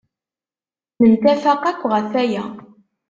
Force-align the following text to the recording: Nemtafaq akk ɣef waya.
Nemtafaq 1.01 1.63
akk 1.69 1.81
ɣef 1.91 2.07
waya. 2.13 2.43